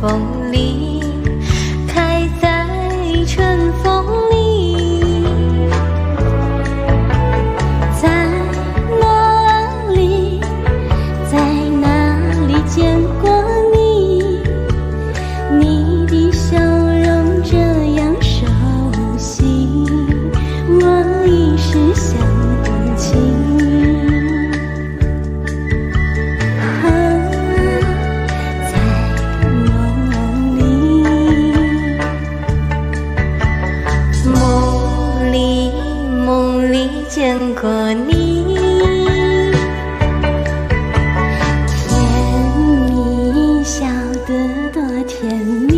[0.00, 1.05] 风里。
[37.38, 38.42] 见过你
[41.86, 41.98] 甜
[42.88, 43.86] 蜜笑
[44.26, 45.75] 得多甜蜜。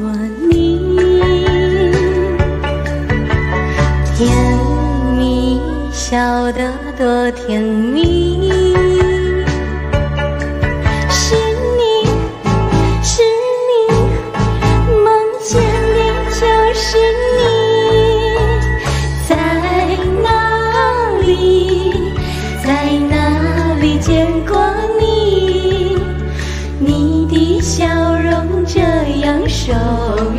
[0.00, 0.04] 我，
[0.48, 0.78] 你，
[4.16, 4.16] 甜
[5.16, 5.60] 蜜
[5.92, 6.16] 笑
[6.52, 8.48] 得多甜蜜。
[11.10, 11.34] 是
[11.76, 12.06] 你，
[13.02, 13.22] 是
[13.66, 13.70] 你，
[15.02, 15.04] 梦
[15.42, 15.60] 见
[15.94, 15.98] 的
[16.30, 16.40] 就
[16.74, 16.86] 是
[17.34, 17.38] 你。
[19.28, 19.30] 在
[20.22, 20.26] 哪
[21.26, 21.92] 里，
[22.64, 22.66] 在
[23.10, 23.12] 哪
[23.80, 24.56] 里见过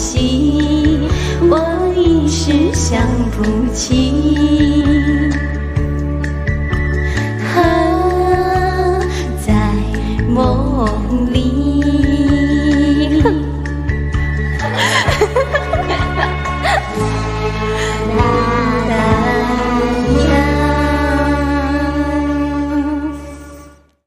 [0.00, 0.98] 惜。
[1.42, 3.44] 我一时想不
[3.74, 4.99] 起，